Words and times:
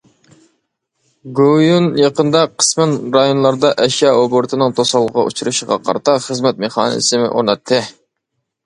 گوۋۇيۈەن 1.39 1.89
يېقىندا 2.03 2.41
قىسمەن 2.63 2.97
رايونلاردا 3.17 3.73
ئەشيا 3.85 4.15
ئوبوروتىنىڭ 4.23 4.77
توسالغۇغا 4.81 5.27
ئۇچرىشىغا 5.29 5.79
قارىتا 5.91 6.19
خىزمەت 6.29 6.67
مېخانىزمى 6.67 7.31
ئورناتتى. 7.33 7.85